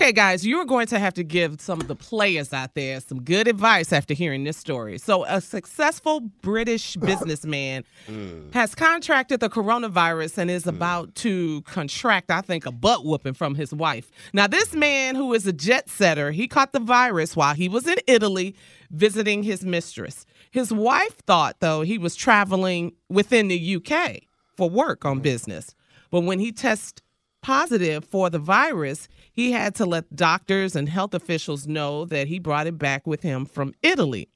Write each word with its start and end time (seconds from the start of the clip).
Okay, 0.00 0.12
guys, 0.12 0.46
you're 0.46 0.64
going 0.64 0.86
to 0.86 0.98
have 1.00 1.14
to 1.14 1.24
give 1.24 1.60
some 1.60 1.80
of 1.80 1.88
the 1.88 1.96
players 1.96 2.52
out 2.52 2.74
there 2.74 3.00
some 3.00 3.20
good 3.20 3.48
advice 3.48 3.92
after 3.92 4.14
hearing 4.14 4.44
this 4.44 4.56
story. 4.56 4.96
So, 4.96 5.24
a 5.24 5.40
successful 5.40 6.20
British 6.20 6.94
businessman 7.00 7.82
mm. 8.06 8.54
has 8.54 8.76
contracted 8.76 9.40
the 9.40 9.50
coronavirus 9.50 10.38
and 10.38 10.52
is 10.52 10.66
mm. 10.66 10.68
about 10.68 11.16
to 11.16 11.62
contract, 11.62 12.30
I 12.30 12.42
think, 12.42 12.64
a 12.64 12.70
butt 12.70 13.04
whooping 13.04 13.34
from 13.34 13.56
his 13.56 13.74
wife. 13.74 14.08
Now, 14.32 14.46
this 14.46 14.72
man, 14.72 15.16
who 15.16 15.34
is 15.34 15.48
a 15.48 15.52
jet 15.52 15.88
setter, 15.88 16.30
he 16.30 16.46
caught 16.46 16.70
the 16.70 16.78
virus 16.78 17.34
while 17.34 17.54
he 17.54 17.68
was 17.68 17.88
in 17.88 17.98
Italy 18.06 18.54
visiting 18.92 19.42
his 19.42 19.64
mistress. 19.64 20.26
His 20.52 20.72
wife 20.72 21.16
thought, 21.26 21.56
though, 21.58 21.80
he 21.80 21.98
was 21.98 22.14
traveling 22.14 22.92
within 23.08 23.48
the 23.48 23.76
UK 23.76 24.20
for 24.56 24.70
work 24.70 25.04
on 25.04 25.18
mm. 25.18 25.22
business. 25.22 25.74
But 26.12 26.20
when 26.20 26.38
he 26.38 26.52
tested 26.52 27.02
positive 27.42 28.04
for 28.04 28.30
the 28.30 28.38
virus, 28.38 29.08
he 29.32 29.52
had 29.52 29.74
to 29.76 29.86
let 29.86 30.14
doctors 30.14 30.74
and 30.76 30.88
health 30.88 31.14
officials 31.14 31.66
know 31.66 32.04
that 32.06 32.28
he 32.28 32.38
brought 32.38 32.66
it 32.66 32.78
back 32.78 33.06
with 33.06 33.22
him 33.22 33.44
from 33.46 33.74
Italy. 33.82 34.28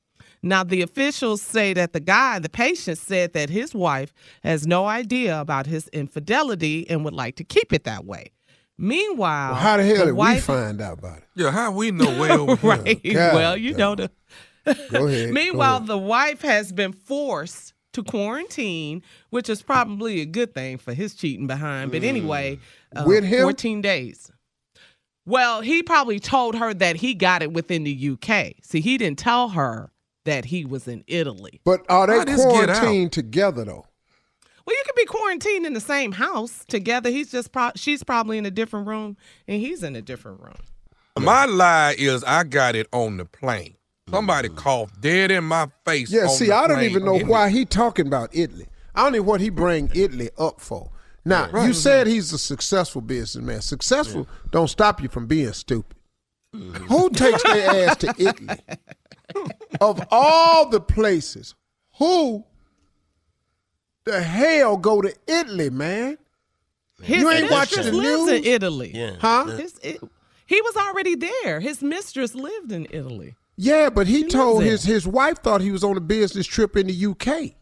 Now, 0.43 0.65
the 0.65 0.83
officials 0.83 1.41
say 1.41 1.73
that 1.75 1.93
the 1.93 2.01
guy, 2.01 2.39
the 2.41 2.49
patient, 2.49 2.99
said 2.99 3.33
that 3.35 3.49
his 3.49 3.75
wife 3.75 4.13
has 4.43 4.67
no 4.67 4.87
idea 4.87 5.41
about 5.41 5.67
his 5.67 5.87
infidelity 5.89 6.89
and 6.91 7.05
would 7.05 7.15
like 7.15 7.37
to 7.37 7.45
keep 7.45 7.73
it 7.73 7.85
that 7.85 8.05
way. 8.05 8.33
Meanwhile, 8.77 9.53
Well, 9.53 9.61
how 9.61 9.77
the 9.77 9.85
hell 9.85 10.07
did 10.07 10.13
wife, 10.15 10.49
we 10.49 10.55
find 10.55 10.81
out 10.81 10.99
about 10.99 11.19
it? 11.19 11.25
Yeah, 11.37 11.51
how 11.53 11.71
we 11.71 11.93
know 11.93 12.21
way 12.21 12.31
over 12.31 12.57
here? 12.57 12.71
right? 12.83 13.03
God 13.05 13.35
well, 13.35 13.57
you 13.57 13.75
know 13.75 13.95
the. 13.95 14.11
Go 14.65 15.07
ahead. 15.07 15.29
go 15.29 15.33
Meanwhile, 15.33 15.77
ahead. 15.77 15.87
the 15.89 15.99
wife 15.99 16.43
has 16.43 16.73
been 16.73 16.93
forced 16.93 17.72
to 17.93 18.03
quarantine, 18.03 19.03
which 19.31 19.49
is 19.49 19.63
probably 19.63 20.21
a 20.21 20.27
good 20.27 20.55
thing 20.55 20.79
for 20.79 20.95
his 20.95 21.15
cheating 21.15 21.47
behind. 21.47 21.93
But 21.93 22.03
anyway, 22.03 22.59
uh, 22.95 23.05
With 23.07 23.25
him? 23.25 23.43
14 23.43 23.81
days. 23.81 24.31
Well, 25.25 25.61
he 25.61 25.83
probably 25.83 26.19
told 26.19 26.57
her 26.57 26.75
that 26.75 26.97
he 26.97 27.15
got 27.15 27.43
it 27.43 27.53
within 27.53 27.85
the 27.85 28.11
UK. 28.13 28.55
See, 28.63 28.81
he 28.81 28.99
didn't 28.99 29.19
tell 29.19 29.51
her 29.51 29.91
that 30.25 30.47
he 30.47 30.65
was 30.65 30.89
in 30.89 31.05
Italy. 31.07 31.61
But 31.65 31.85
are 31.89 32.07
they 32.07 32.25
this 32.25 32.45
get 32.45 32.71
out? 32.71 32.79
quarantined 32.81 33.13
together 33.13 33.65
though? 33.65 33.87
Well, 34.65 34.77
you 34.77 34.83
could 34.87 34.95
be 34.95 35.05
quarantined 35.07 35.67
in 35.67 35.75
the 35.75 35.81
same 35.81 36.13
house 36.13 36.65
together. 36.69 37.11
He's 37.11 37.31
just 37.31 37.51
pro- 37.53 37.73
she's 37.75 38.05
probably 38.05 38.39
in 38.39 38.47
a 38.47 38.51
different 38.51 38.87
room 38.87 39.17
and 39.49 39.61
he's 39.61 39.83
in 39.83 39.97
a 39.97 40.03
different 40.03 40.41
room. 40.41 40.57
My 41.19 41.45
lie 41.45 41.95
is 41.99 42.25
I 42.25 42.45
got 42.45 42.75
it 42.75 42.87
on 42.93 43.17
the 43.17 43.25
plane. 43.25 43.75
Somebody 44.13 44.49
mm. 44.49 44.57
coughed 44.57 45.01
dead 45.01 45.31
in 45.31 45.45
my 45.45 45.69
face. 45.85 46.11
Yeah, 46.11 46.25
on 46.25 46.29
see, 46.29 46.47
the 46.47 46.55
I 46.55 46.67
don't 46.69 46.83
even 46.83 47.05
know 47.05 47.17
It- 47.17 47.27
why 47.27 47.49
he 47.49 47.65
talking 47.65 48.07
about 48.07 48.31
Italy. 48.33 48.67
I 48.95 49.05
don't 49.05 49.13
know 49.13 49.23
what 49.23 49.41
he 49.41 49.49
bring 49.49 49.91
Italy 49.95 50.31
up 50.39 50.61
for. 50.61 50.91
Now, 51.25 51.47
you 51.47 51.53
mm-hmm. 51.53 51.73
said 51.73 52.07
he's 52.07 52.33
a 52.33 52.39
successful 52.39 53.01
businessman. 53.01 53.63
Successful 53.63 54.29
don't 54.51 54.69
stop 54.69 55.01
you 55.01 55.09
from 55.09 55.27
being 55.27 55.53
stupid. 55.53 55.97
Mm-hmm. 56.55 56.85
Who 56.87 57.11
takes 57.11 57.43
their 57.45 57.87
ass 57.89 57.97
to 57.99 58.15
Italy? 58.19 58.59
of 59.81 60.07
all 60.11 60.69
the 60.69 60.81
places, 60.81 61.55
who 61.99 62.45
the 64.05 64.23
hell 64.23 64.77
go 64.77 65.01
to 65.01 65.15
Italy, 65.27 65.71
man? 65.71 66.19
His 67.01 67.23
You 67.23 67.31
ain't 67.31 67.51
watching 67.51 67.85
the 67.85 67.93
lives 67.93 68.31
in? 68.31 68.45
Italy. 68.45 68.93
Yeah. 68.95 69.17
Huh? 69.21 69.47
His- 69.47 69.79
it- 69.83 70.03
he 70.45 70.61
was 70.61 70.77
already 70.77 71.15
there. 71.15 71.61
His 71.61 71.83
mistress 71.83 72.35
lived 72.35 72.73
in 72.73 72.87
Italy. 72.91 73.37
Yeah, 73.65 73.91
but 73.91 74.07
he 74.07 74.19
He 74.23 74.25
told 74.29 74.63
his 74.65 74.83
his 74.83 75.07
wife 75.07 75.39
thought 75.39 75.61
he 75.61 75.71
was 75.71 75.85
on 75.85 75.97
a 75.97 76.01
business 76.01 76.47
trip 76.47 76.77
in 76.77 76.87
the 76.89 77.07
UK. 77.07 77.55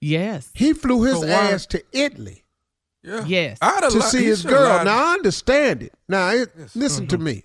Yes. 0.00 0.50
He 0.54 0.72
flew 0.72 1.02
his 1.02 1.22
ass 1.22 1.66
to 1.66 1.82
Italy. 1.92 2.42
Yeah. 3.02 3.24
Yes. 3.26 3.58
To 3.60 3.88
li- 3.90 4.00
see 4.02 4.24
his 4.24 4.42
girl. 4.44 4.68
lied. 4.68 4.86
Now 4.86 5.10
I 5.10 5.12
understand 5.14 5.82
it. 5.82 5.92
Now 6.08 6.30
it, 6.30 6.50
listen 6.74 7.06
Mm-hmm. 7.06 7.16
to 7.16 7.22
me. 7.22 7.44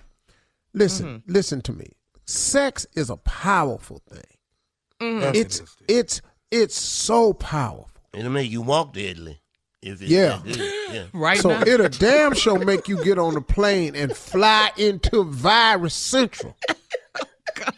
Listen, 0.74 1.24
listen 1.28 1.62
to 1.64 1.74
me. 1.74 1.92
Sex 2.26 2.88
is 2.96 3.10
a 3.10 3.18
powerful 3.18 4.02
thing. 4.10 4.24
Yes, 5.02 5.36
it 5.36 5.40
It's 5.40 5.60
is. 5.60 5.76
it's 5.88 6.22
it's 6.52 6.76
so 6.76 7.34
powerful. 7.34 7.90
It'll 8.14 8.32
make 8.32 8.52
you 8.52 8.62
walk 8.62 8.94
to 8.94 9.02
Italy. 9.02 9.40
If 9.82 10.02
it's 10.02 10.12
Yeah. 10.12 10.42
yeah. 10.46 11.04
Right 11.14 11.40
So 11.40 11.50
now. 11.50 11.62
it'll 11.66 11.90
damn 11.90 12.34
sure 12.36 12.60
make 12.60 12.88
you 12.88 13.04
get 13.04 13.18
on 13.18 13.34
the 13.34 13.42
plane 13.42 13.96
and 13.96 14.16
fly 14.16 14.72
into 14.78 15.24
Virus 15.24 15.94
Central. 15.94 16.56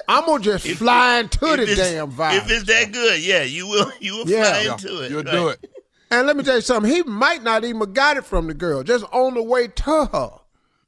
I'm 0.08 0.26
gonna 0.26 0.44
just 0.44 0.66
If- 0.66 0.78
fly 0.80 1.20
into 1.20 1.54
If 1.54 1.70
the 1.70 1.76
damn 1.76 2.10
virus. 2.12 2.44
If 2.46 2.52
it's 2.52 2.64
that 2.66 2.92
good, 2.92 3.22
yeah, 3.22 3.44
you 3.44 3.68
will 3.68 3.92
you 4.00 4.16
will 4.18 4.28
Yeah. 4.30 4.44
fly 4.46 4.62
Yeah, 4.62 4.72
into 4.74 5.02
it. 5.02 5.12
You'll 5.12 5.24
right. 5.24 5.32
do 5.32 5.48
it. 5.50 5.70
and 6.12 6.28
let 6.28 6.38
me 6.38 6.44
tell 6.44 6.56
you 6.56 6.62
something. 6.62 6.92
He 6.92 7.04
might 7.04 7.44
not 7.44 7.64
even 7.64 7.94
got 7.94 8.18
it 8.18 8.26
from 8.26 8.48
the 8.48 8.54
girl. 8.54 8.84
Just 8.84 9.06
on 9.12 9.34
the 9.34 9.44
way 9.44 9.68
to 9.68 9.84
her. 9.84 10.32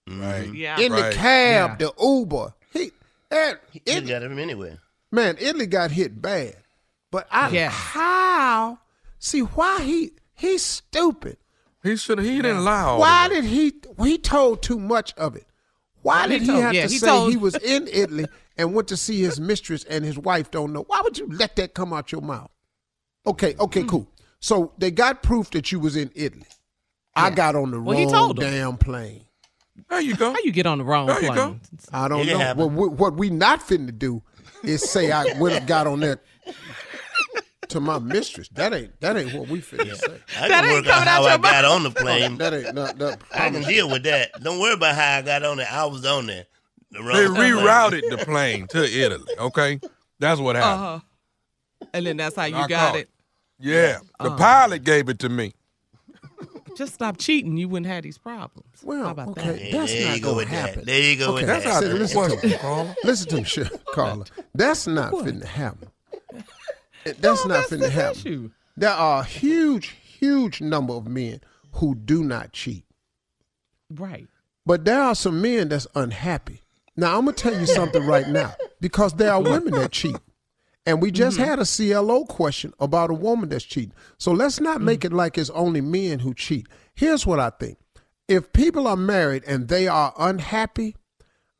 Mm-hmm. 0.07 0.21
Right. 0.21 0.53
Yeah. 0.53 0.79
in 0.79 0.91
Right. 0.93 1.09
the 1.11 1.17
cab, 1.17 1.79
the 1.79 1.91
Uber. 1.99 2.53
He, 2.71 2.91
and 3.31 3.57
He 3.71 3.81
it, 3.85 4.07
got 4.07 4.21
him 4.23 4.37
anywhere. 4.37 4.79
man, 5.11 5.35
Italy 5.39 5.65
got 5.65 5.91
hit 5.91 6.21
bad. 6.21 6.57
But 7.11 7.27
I 7.31 7.49
Yeah. 7.49 7.69
how 7.69 8.79
see 9.19 9.39
why 9.41 9.81
he 9.81 10.11
he's 10.35 10.63
stupid. 10.63 11.37
He 11.81 11.95
should. 11.97 12.19
He 12.19 12.35
didn't 12.41 12.63
lie. 12.63 12.81
all 12.81 12.99
Why 12.99 13.27
did 13.29 13.45
he 13.45 13.73
he 14.03 14.17
told 14.17 14.61
too 14.61 14.79
much 14.79 15.13
of 15.15 15.35
it? 15.35 15.45
Why 16.01 16.23
He 16.23 16.29
did 16.33 16.41
he 16.41 16.47
told- 16.49 16.61
have 16.63 16.73
yeah, 16.73 16.85
to 16.87 16.91
he 16.91 16.97
say 16.99 17.07
told- 17.07 17.29
he 17.31 17.37
was 17.37 17.55
in 17.55 17.87
Italy 17.87 18.25
and 18.57 18.73
went 18.73 18.87
to 18.89 18.97
see 18.97 19.21
his 19.21 19.39
mistress 19.39 19.83
and 19.85 20.03
his 20.05 20.17
wife 20.17 20.51
don't 20.51 20.73
know? 20.73 20.83
Why 20.87 21.01
would 21.03 21.17
you 21.17 21.27
let 21.31 21.55
that 21.57 21.73
come 21.73 21.93
out 21.93 22.11
your 22.11 22.21
mouth? 22.21 22.51
Okay, 23.27 23.55
okay, 23.59 23.81
Hmm. 23.81 23.87
cool. 23.87 24.07
So 24.39 24.73
they 24.77 24.91
got 24.91 25.23
proof 25.23 25.49
that 25.51 25.71
you 25.71 25.79
was 25.79 25.95
in 25.95 26.11
Italy. 26.15 26.45
I 27.15 27.29
got 27.29 27.55
on 27.55 27.71
the 27.71 27.79
Well, 27.79 27.97
he 27.97 28.03
wrong 28.05 28.13
told 28.13 28.43
'em. 28.43 28.51
damn 28.51 28.77
plane. 28.77 29.25
There 29.89 29.99
you 30.01 30.15
go. 30.15 30.31
How 30.33 30.39
you 30.43 30.51
get 30.51 30.65
on 30.65 30.77
the 30.77 30.83
wrong 30.83 31.07
There 31.07 31.21
you 31.21 31.31
plane? 31.31 31.61
I 31.91 32.07
don't 32.07 32.27
It 32.27 32.31
know. 32.33 32.39
happen. 32.39 32.75
What, 32.75 32.91
we- 32.91 32.95
what 32.95 33.13
we 33.15 33.29
not 33.29 33.61
finna 33.61 33.97
do 33.97 34.21
is 34.63 34.83
say 34.83 35.11
I 35.11 35.25
went 35.39 35.55
and 35.55 35.67
got 35.67 35.87
on 35.87 35.99
that 36.01 36.19
to 37.69 37.79
my 37.79 37.99
mistress. 37.99 38.47
That 38.49 38.73
ain't 38.73 38.99
that 39.01 39.17
ain't 39.17 39.33
what 39.33 39.47
we 39.47 39.59
finna 39.61 39.95
say. 39.95 40.19
I 40.35 40.47
That 40.47 40.61
can 40.61 40.65
ain't 40.65 40.73
work 40.73 40.87
out 40.87 40.93
coming 40.93 41.07
out 41.07 41.13
how 41.15 41.21
your 41.23 41.31
I 41.31 41.37
got 41.37 41.65
on 41.65 41.83
the 41.83 41.91
plane. 41.91 42.37
That 42.37 42.53
ain't 42.53 42.73
not 42.73 42.97
that. 42.99 43.19
I 43.33 43.49
can 43.49 43.63
deal 43.63 43.89
with 43.89 44.03
that. 44.03 44.41
Don't 44.43 44.59
worry 44.59 44.73
about 44.73 44.95
how 44.95 45.17
I 45.17 45.21
got 45.23 45.43
on 45.43 45.57
there. 45.57 45.67
I 45.69 45.85
was 45.85 46.05
on 46.05 46.27
there. 46.27 46.45
The 46.95 47.03
wrong 47.03 47.15
They 47.17 47.27
plane. 47.27 47.53
rerouted 47.53 48.09
the 48.09 48.25
plane 48.25 48.67
to 48.67 48.83
Italy. 48.83 49.33
Okay, 49.39 49.79
that's 50.19 50.39
what 50.39 50.55
happened. 50.55 50.73
Uh 50.83 50.99
huh. 50.99 51.87
And 51.93 52.05
then 52.05 52.17
that's 52.17 52.35
how 52.35 52.45
you 52.45 52.55
I 52.55 52.67
got 52.67 52.87
caught 52.91 52.95
it. 52.99 53.09
Yeah, 53.59 53.99
the 54.19 54.31
Uh. 54.31 54.37
pilot 54.37 54.83
gave 54.83 55.09
it 55.09 55.19
to 55.19 55.29
me. 55.29 55.53
Just 56.77 56.93
stop 56.93 57.17
cheating. 57.17 57.55
You 57.55 57.69
wouldn't 57.69 57.87
have 57.87 58.03
these 58.03 58.17
problems. 58.17 58.67
Well, 58.83 59.05
how 59.05 59.11
about 59.11 59.29
okay, 59.29 59.69
Yeah, 59.71 59.77
that's 59.79 59.93
there 59.93 60.11
not 60.11 60.21
gonna 60.21 60.35
with 60.35 60.49
that. 60.49 60.67
happen. 60.69 60.85
There 60.85 61.01
you 61.01 61.15
go 61.17 61.33
with 61.33 61.43
Okay, 61.43 61.45
that. 61.53 61.63
That's 61.63 61.73
how 61.75 61.79
Say, 61.81 61.87
the 61.87 61.93
listen 61.95 62.21
to 62.23 62.27
question, 62.29 62.49
me. 62.49 62.57
Carla. 62.57 62.95
Listen 63.05 63.27
to 63.29 63.35
me, 63.37 63.43
shit, 63.45 63.85
Carla. 63.93 64.25
That's 64.53 64.85
not 64.87 65.13
finna 65.13 65.45
happen. 65.45 65.87
That's 67.19 67.45
not 67.45 67.65
finna 67.67 67.79
the 67.79 67.89
happen. 67.89 68.19
issue. 68.19 68.51
There 68.75 68.89
are 68.91 69.21
a 69.21 69.23
huge, 69.23 69.95
huge 70.19 70.59
number 70.59 70.93
of 70.93 71.07
men 71.07 71.39
who 71.73 71.95
do 71.95 72.23
not 72.25 72.51
cheat. 72.51 72.83
Right. 73.89 74.27
But 74.65 74.83
there 74.83 74.99
are 75.01 75.15
some 75.15 75.41
men 75.41 75.69
that's 75.69 75.87
unhappy. 75.95 76.61
Now 76.97 77.17
I'm 77.17 77.25
gonna 77.25 77.33
tell 77.33 77.57
you 77.59 77.65
something 77.65 78.05
right 78.05 78.27
now 78.27 78.53
because 78.79 79.13
there 79.13 79.33
are 79.33 79.41
women 79.41 79.73
that 79.73 79.91
cheat, 79.91 80.17
and 80.85 81.01
we 81.01 81.11
just 81.11 81.37
mm-hmm. 81.37 81.45
had 81.45 81.59
a 81.59 81.65
CLO 81.65 82.25
question 82.25 82.73
about 82.79 83.09
a 83.09 83.13
woman 83.13 83.49
that's 83.49 83.65
cheating. 83.65 83.93
So 84.17 84.31
let's 84.31 84.59
not 84.59 84.81
make 84.81 85.01
mm-hmm. 85.01 85.13
it 85.13 85.17
like 85.17 85.37
it's 85.37 85.49
only 85.51 85.81
men 85.81 86.19
who 86.19 86.33
cheat. 86.33 86.67
Here's 86.93 87.25
what 87.25 87.39
I 87.39 87.49
think: 87.49 87.77
if 88.27 88.53
people 88.53 88.87
are 88.87 88.95
married 88.95 89.43
and 89.45 89.67
they 89.67 89.87
are 89.87 90.13
unhappy, 90.17 90.95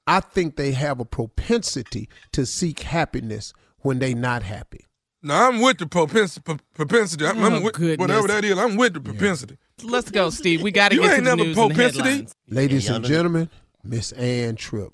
I 0.08 0.20
think 0.22 0.56
they 0.56 0.72
have 0.72 1.00
a 1.00 1.06
propensity 1.06 2.08
to 2.32 2.46
seek 2.46 2.82
happiness 2.82 3.54
when 3.80 4.00
they're 4.00 4.16
not 4.16 4.44
happy. 4.44 4.86
Now 5.22 5.48
I'm 5.50 5.60
with 5.60 5.80
the 5.80 5.88
propensity. 5.88 6.58
propensity. 6.76 7.26
I'm, 7.26 7.44
I'm 7.44 7.54
Oh, 7.56 7.62
with 7.62 7.74
goodness. 7.76 7.98
whatever 7.98 8.28
that 8.28 8.46
is. 8.46 8.58
I'm 8.58 8.76
with 8.76 8.94
the 8.94 9.02
propensity. 9.02 9.58
Let's 9.84 10.12
go, 10.12 10.30
Steve. 10.30 10.62
We 10.62 10.72
got 10.72 10.90
to 10.90 10.96
You 10.96 11.02
get 11.02 11.16
to 11.16 11.16
the 11.16 11.22
never 11.24 11.38
news 11.38 11.58
and 11.58 11.72
the 11.72 11.74
propensity. 11.76 12.10
headlines. 12.10 12.36
Ladies 12.48 12.88
Yeah, 12.88 12.96
and 12.96 13.06
gentlemen, 13.06 13.50
Miss 13.84 14.12
Ann 14.12 14.56
Tripp. 14.56 14.94